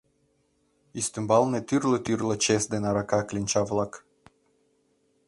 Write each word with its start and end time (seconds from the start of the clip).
Ӱстембалне 0.99 1.59
тӱрлӧ-тӱрлӧ 1.67 2.35
чес 2.43 2.63
ден 2.71 2.83
арака 2.89 3.21
кленча-влак. 3.27 3.93